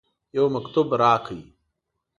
[0.35, 1.37] یو مکتوب راکړ.